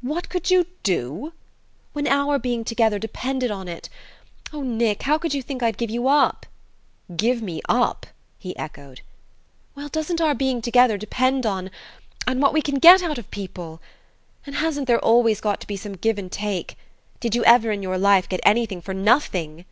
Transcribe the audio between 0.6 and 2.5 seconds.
do?" "When our